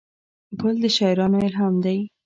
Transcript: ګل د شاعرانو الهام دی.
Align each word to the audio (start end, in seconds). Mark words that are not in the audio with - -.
ګل 0.59 0.75
د 0.83 0.85
شاعرانو 0.97 1.37
الهام 1.47 1.75
دی. 1.85 1.97